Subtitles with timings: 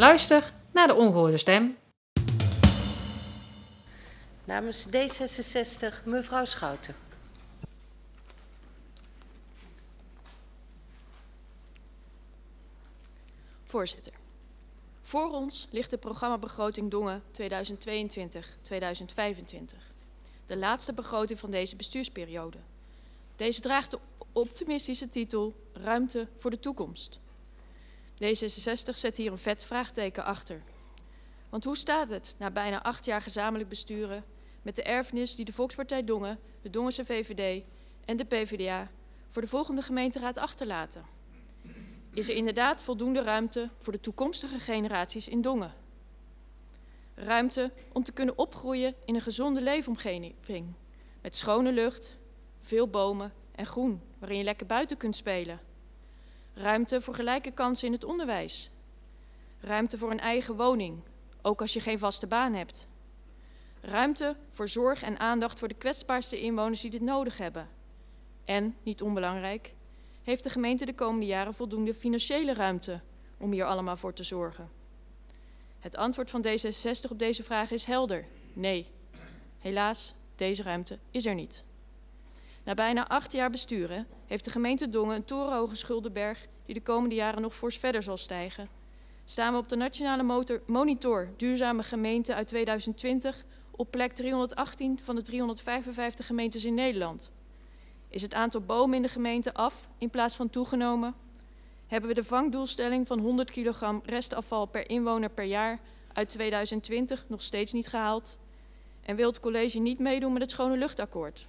[0.00, 1.76] Luister naar de ongehoorde stem.
[4.44, 6.94] Namens D66 mevrouw Schouten.
[13.64, 14.12] Voorzitter.
[15.00, 17.24] Voor ons ligt de programmabegroting Dongen 2022-2025.
[20.46, 22.58] De laatste begroting van deze bestuursperiode.
[23.36, 23.98] Deze draagt de
[24.32, 27.20] optimistische titel Ruimte voor de toekomst.
[28.24, 30.62] D66 zet hier een vet vraagteken achter.
[31.48, 34.24] Want hoe staat het na bijna acht jaar gezamenlijk besturen
[34.62, 37.64] met de erfenis die de Volkspartij Dongen, de Dongense VVD
[38.04, 38.90] en de PvdA
[39.28, 41.04] voor de volgende gemeenteraad achterlaten?
[42.12, 45.74] Is er inderdaad voldoende ruimte voor de toekomstige generaties in Dongen?
[47.14, 50.74] Ruimte om te kunnen opgroeien in een gezonde leefomgeving
[51.22, 52.18] met schone lucht,
[52.60, 55.60] veel bomen en groen waarin je lekker buiten kunt spelen.
[56.54, 58.70] Ruimte voor gelijke kansen in het onderwijs.
[59.60, 61.02] Ruimte voor een eigen woning,
[61.42, 62.88] ook als je geen vaste baan hebt.
[63.80, 67.68] Ruimte voor zorg en aandacht voor de kwetsbaarste inwoners die dit nodig hebben.
[68.44, 69.74] En, niet onbelangrijk,
[70.22, 73.00] heeft de gemeente de komende jaren voldoende financiële ruimte
[73.38, 74.70] om hier allemaal voor te zorgen?
[75.78, 78.86] Het antwoord van D66 op deze vraag is helder: nee.
[79.58, 81.64] Helaas, deze ruimte is er niet.
[82.70, 87.14] Na bijna acht jaar besturen heeft de gemeente Dongen een torenhoge schuldenberg die de komende
[87.14, 88.68] jaren nog fors verder zal stijgen.
[89.24, 95.14] Staan we op de nationale motor, monitor Duurzame Gemeente uit 2020 op plek 318 van
[95.14, 97.30] de 355 gemeentes in Nederland.
[98.08, 101.14] Is het aantal bomen in de gemeente af in plaats van toegenomen?
[101.86, 105.78] Hebben we de vangdoelstelling van 100 kilogram restafval per inwoner per jaar
[106.12, 108.38] uit 2020 nog steeds niet gehaald?
[109.02, 111.48] En wil het college niet meedoen met het schone luchtakkoord?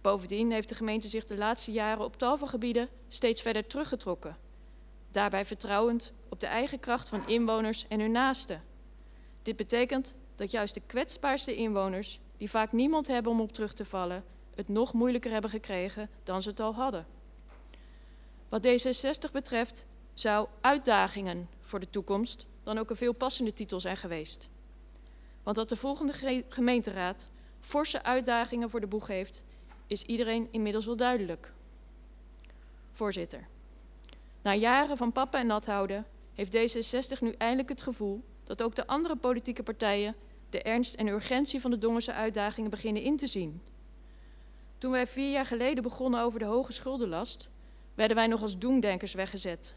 [0.00, 4.36] Bovendien heeft de gemeente zich de laatste jaren op tal van gebieden steeds verder teruggetrokken.
[5.10, 8.62] Daarbij vertrouwend op de eigen kracht van inwoners en hun naasten.
[9.42, 13.84] Dit betekent dat juist de kwetsbaarste inwoners, die vaak niemand hebben om op terug te
[13.84, 14.24] vallen,
[14.54, 17.06] het nog moeilijker hebben gekregen dan ze het al hadden.
[18.48, 19.84] Wat D66 betreft
[20.14, 24.48] zou uitdagingen voor de toekomst dan ook een veel passende titel zijn geweest.
[25.42, 27.26] Want dat de volgende gemeenteraad
[27.60, 29.44] forse uitdagingen voor de boeg heeft,
[29.88, 31.52] is iedereen inmiddels wel duidelijk.
[32.92, 33.46] Voorzitter,
[34.42, 38.74] na jaren van papa en nat houden heeft D66 nu eindelijk het gevoel dat ook
[38.74, 40.14] de andere politieke partijen
[40.50, 43.62] de ernst en urgentie van de Dongense uitdagingen beginnen in te zien.
[44.78, 47.50] Toen wij vier jaar geleden begonnen over de hoge schuldenlast,
[47.94, 49.74] werden wij nog als doemdenkers weggezet.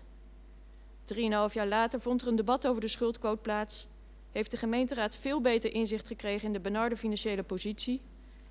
[1.03, 3.87] Drieënhalf jaar later vond er een debat over de schuldquote plaats,
[4.31, 8.01] heeft de gemeenteraad veel beter inzicht gekregen in de benarde financiële positie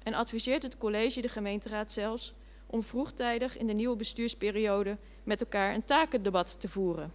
[0.03, 2.35] en adviseert het college de gemeenteraad zelfs
[2.67, 7.13] om vroegtijdig in de nieuwe bestuursperiode met elkaar een takendebat te voeren.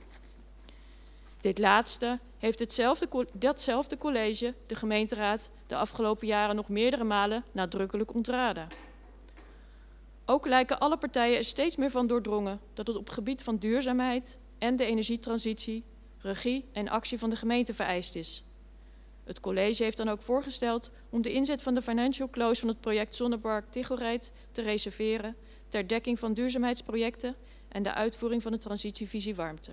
[1.41, 8.13] Dit laatste heeft hetzelfde, datzelfde college de gemeenteraad de afgelopen jaren nog meerdere malen nadrukkelijk
[8.13, 8.67] ontraden.
[10.25, 14.39] Ook lijken alle partijen er steeds meer van doordrongen dat het op gebied van duurzaamheid
[14.57, 15.83] en de energietransitie
[16.19, 18.44] regie en actie van de gemeente vereist is.
[19.25, 22.79] Het college heeft dan ook voorgesteld om de inzet van de financial close van het
[22.79, 25.35] project Zonnepark Tichelrijd te reserveren
[25.67, 27.35] ter dekking van duurzaamheidsprojecten
[27.67, 29.71] en de uitvoering van de transitievisie warmte.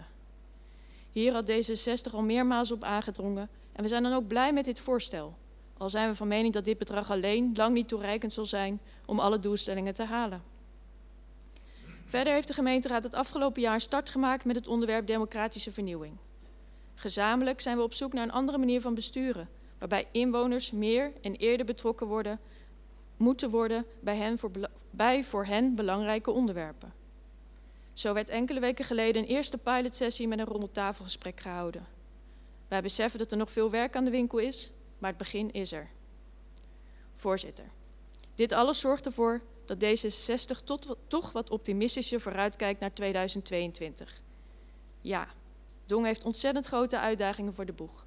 [1.11, 4.79] Hier had D66 al meermaals op aangedrongen en we zijn dan ook blij met dit
[4.79, 5.37] voorstel.
[5.77, 9.19] Al zijn we van mening dat dit bedrag alleen lang niet toereikend zal zijn om
[9.21, 10.43] alle doelstellingen te halen.
[12.05, 16.17] Verder heeft de gemeenteraad het afgelopen jaar start gemaakt met het onderwerp democratische vernieuwing.
[16.95, 19.49] Gezamenlijk zijn we op zoek naar een andere manier van besturen,
[19.79, 22.41] waarbij inwoners meer en eerder betrokken worden,
[23.17, 24.51] moeten worden bij, hen voor,
[24.91, 26.93] bij voor hen belangrijke onderwerpen.
[27.93, 31.87] Zo werd enkele weken geleden een eerste pilotsessie met een rondetafelgesprek gehouden.
[32.69, 35.73] Wij beseffen dat er nog veel werk aan de winkel is, maar het begin is
[35.73, 35.89] er.
[37.15, 37.65] Voorzitter,
[38.35, 44.21] dit alles zorgt ervoor dat D66 tot, toch wat optimistischer vooruitkijkt naar 2022.
[45.01, 45.29] Ja,
[45.87, 48.05] Dong heeft ontzettend grote uitdagingen voor de boeg.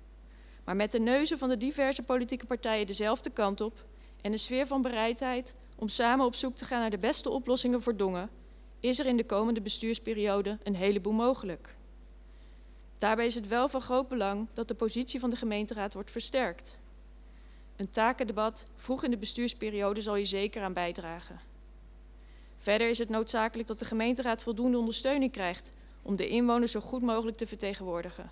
[0.64, 3.86] Maar met de neuzen van de diverse politieke partijen dezelfde kant op
[4.22, 7.82] en een sfeer van bereidheid om samen op zoek te gaan naar de beste oplossingen
[7.82, 8.30] voor Dongen,
[8.80, 11.76] is er in de komende bestuursperiode een heleboel mogelijk.
[12.98, 16.80] Daarbij is het wel van groot belang dat de positie van de gemeenteraad wordt versterkt.
[17.76, 21.40] Een takendebat vroeg in de bestuursperiode zal hier zeker aan bijdragen.
[22.58, 25.72] Verder is het noodzakelijk dat de gemeenteraad voldoende ondersteuning krijgt
[26.06, 28.32] om de inwoners zo goed mogelijk te vertegenwoordigen.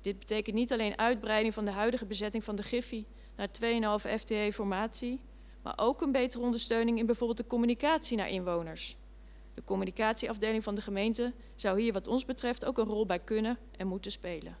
[0.00, 3.04] Dit betekent niet alleen uitbreiding van de huidige bezetting van de Giffy
[3.36, 3.48] naar
[4.00, 5.20] 2,5 FTE-formatie,
[5.62, 8.96] maar ook een betere ondersteuning in bijvoorbeeld de communicatie naar inwoners.
[9.54, 13.58] De communicatieafdeling van de gemeente zou hier wat ons betreft ook een rol bij kunnen
[13.76, 14.56] en moeten spelen.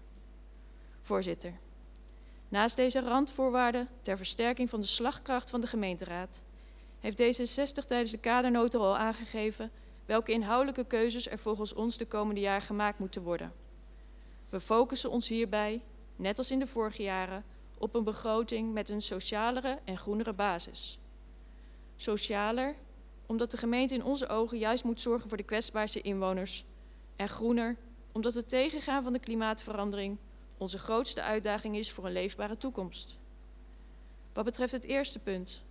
[1.02, 1.52] Voorzitter,
[2.48, 6.44] naast deze randvoorwaarden ter versterking van de slagkracht van de gemeenteraad
[7.00, 9.70] heeft D66 tijdens de kadernota al aangegeven
[10.08, 13.52] welke inhoudelijke keuzes er volgens ons de komende jaar gemaakt moeten worden.
[14.48, 15.82] We focussen ons hierbij,
[16.16, 17.44] net als in de vorige jaren,
[17.78, 20.98] op een begroting met een socialere en groenere basis.
[21.96, 22.74] Socialer,
[23.26, 26.64] omdat de gemeente in onze ogen juist moet zorgen voor de kwetsbaarste inwoners.
[27.16, 27.76] En groener,
[28.12, 30.16] omdat het tegengaan van de klimaatverandering
[30.56, 33.18] onze grootste uitdaging is voor een leefbare toekomst.
[34.32, 35.62] Wat betreft het eerste punt.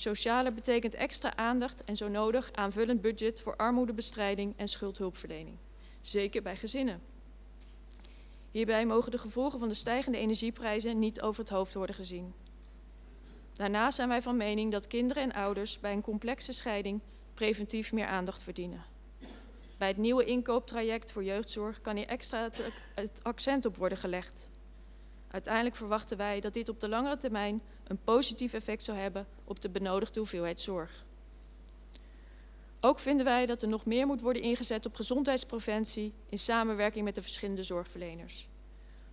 [0.00, 5.56] Socialer betekent extra aandacht en zo nodig aanvullend budget voor armoedebestrijding en schuldhulpverlening.
[6.00, 7.02] Zeker bij gezinnen.
[8.50, 12.34] Hierbij mogen de gevolgen van de stijgende energieprijzen niet over het hoofd worden gezien.
[13.52, 17.00] Daarnaast zijn wij van mening dat kinderen en ouders bij een complexe scheiding
[17.34, 18.84] preventief meer aandacht verdienen.
[19.78, 22.50] Bij het nieuwe inkooptraject voor jeugdzorg kan hier extra
[22.94, 24.48] het accent op worden gelegd.
[25.30, 29.60] Uiteindelijk verwachten wij dat dit op de langere termijn een positief effect zal hebben op
[29.60, 31.04] de benodigde hoeveelheid zorg.
[32.80, 37.14] Ook vinden wij dat er nog meer moet worden ingezet op gezondheidspreventie in samenwerking met
[37.14, 38.48] de verschillende zorgverleners.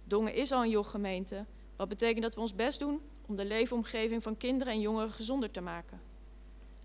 [0.03, 4.23] Dongen is al een joggemeente, wat betekent dat we ons best doen om de leefomgeving
[4.23, 6.01] van kinderen en jongeren gezonder te maken.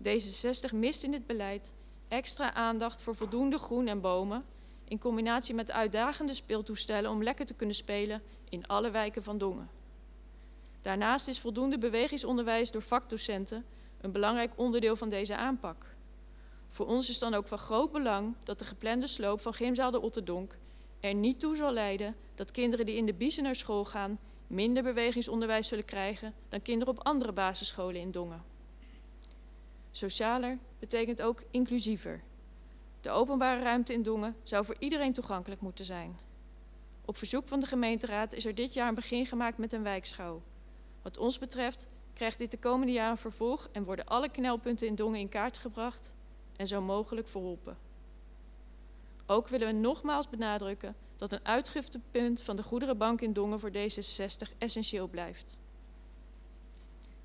[0.03, 1.73] D66 mist in dit beleid
[2.07, 4.45] extra aandacht voor voldoende groen en bomen
[4.87, 9.69] in combinatie met uitdagende speeltoestellen om lekker te kunnen spelen in alle wijken van Dongen.
[10.81, 13.65] Daarnaast is voldoende bewegingsonderwijs door vakdocenten
[14.01, 15.95] een belangrijk onderdeel van deze aanpak.
[16.67, 20.01] Voor ons is dan ook van groot belang dat de geplande sloop van Gymzaal de
[20.01, 20.57] Otterdonk
[20.99, 24.83] er niet toe zal leiden dat kinderen die in de Biezen naar school gaan minder
[24.83, 28.43] bewegingsonderwijs zullen krijgen dan kinderen op andere basisscholen in Dongen.
[29.91, 32.21] Socialer betekent ook inclusiever.
[33.03, 36.19] De openbare ruimte in Dongen zou voor iedereen toegankelijk moeten zijn.
[37.05, 40.41] Op verzoek van de gemeenteraad is er dit jaar een begin gemaakt met een wijkschouw.
[41.01, 45.19] Wat ons betreft krijgt dit de komende jaren vervolg en worden alle knelpunten in Dongen
[45.19, 46.15] in kaart gebracht
[46.55, 47.77] en zo mogelijk verholpen.
[49.25, 54.57] Ook willen we nogmaals benadrukken dat een uitgiftepunt van de goederenbank in Dongen voor D66
[54.57, 55.57] essentieel blijft.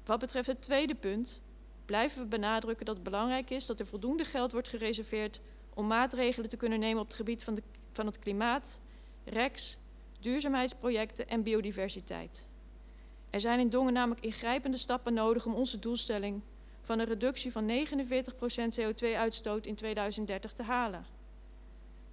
[0.05, 1.41] Wat betreft het tweede punt
[1.85, 5.41] blijven we benadrukken dat het belangrijk is dat er voldoende geld wordt gereserveerd
[5.79, 8.81] om maatregelen te kunnen nemen op het gebied van, de, van het klimaat,
[9.25, 9.79] REX,
[10.21, 12.47] duurzaamheidsprojecten en biodiversiteit.
[13.31, 16.43] Er zijn in Dongen namelijk ingrijpende stappen nodig om onze doelstelling
[16.81, 17.71] van een reductie van 49%
[18.81, 21.07] CO2-uitstoot in 2030 te halen.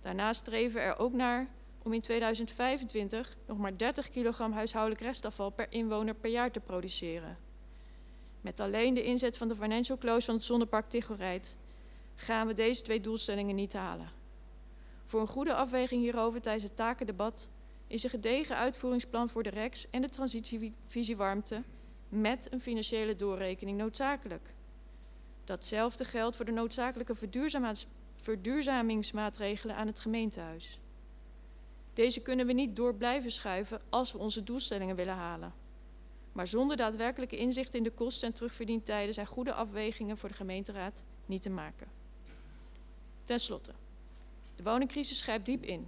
[0.02, 1.48] Daarnaast streven we er ook naar
[1.84, 7.38] om in 2025 nog maar 30 kilogram huishoudelijk restafval per inwoner per jaar te produceren.
[8.42, 11.58] Met alleen de inzet van de financial close van het zonnepark Tichoreit
[12.16, 14.10] gaan we deze twee doelstellingen niet halen.
[15.06, 17.50] Voor een goede afweging hierover tijdens het takendebat
[17.88, 21.64] is een gedegen uitvoeringsplan voor de REX en de transitievisie warmte
[22.10, 24.54] met een financiële doorrekening noodzakelijk.
[25.44, 27.16] Datzelfde geldt voor de noodzakelijke
[28.16, 30.80] verduurzamingsmaatregelen aan het gemeentehuis.
[31.94, 35.54] Deze kunnen we niet door blijven schuiven als we onze doelstellingen willen halen.
[36.32, 41.04] Maar zonder daadwerkelijke inzicht in de kosten en terugverdientijden zijn goede afwegingen voor de gemeenteraad
[41.26, 41.88] niet te maken.
[43.26, 43.72] Ten slotte,
[44.56, 45.88] de woningcrisis grijpt diep in.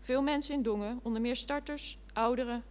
[0.00, 2.64] Veel mensen in Dongen, onder meer starters, ouderen,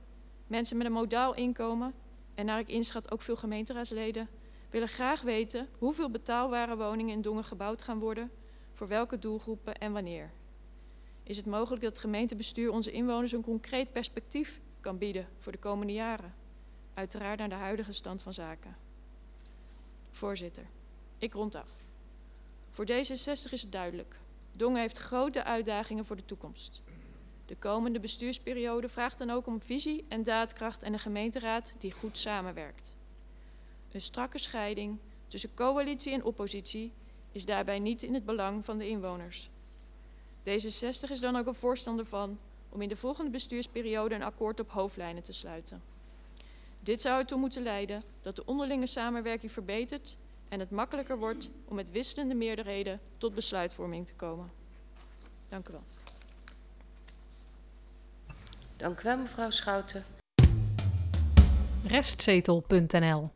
[0.47, 1.93] mensen met een modaal inkomen
[2.35, 4.29] en naar ik inschat ook veel gemeenteraadsleden,
[4.69, 8.31] willen graag weten hoeveel betaalbare woningen in Dongen gebouwd gaan worden,
[8.73, 10.31] voor welke doelgroepen en wanneer.
[11.23, 15.57] Is het mogelijk dat het gemeentebestuur onze inwoners een concreet perspectief kan bieden voor de
[15.57, 16.33] komende jaren?
[16.93, 18.75] Uiteraard naar de huidige stand van zaken.
[20.11, 20.65] Voorzitter,
[21.17, 21.80] ik rond af.
[22.71, 24.19] Voor D66 is het duidelijk.
[24.51, 26.81] Dongen heeft grote uitdagingen voor de toekomst.
[27.45, 32.17] De komende bestuursperiode vraagt dan ook om visie en daadkracht en een gemeenteraad die goed
[32.17, 32.95] samenwerkt.
[33.91, 34.97] Een strakke scheiding
[35.27, 36.93] tussen coalitie en oppositie
[37.31, 39.49] is daarbij niet in het belang van de inwoners.
[40.39, 44.69] D66 is dan ook een voorstander van om in de volgende bestuursperiode een akkoord op
[44.69, 45.81] hoofdlijnen te sluiten.
[46.79, 50.17] Dit zou ertoe moeten leiden dat de onderlinge samenwerking verbetert
[50.51, 54.51] en het makkelijker wordt om met wisselende meerderheden tot besluitvorming te komen.
[55.49, 55.83] Dank u wel.
[58.77, 60.05] Dank u wel, mevrouw Schouten.
[61.83, 63.31] Restzetel.nl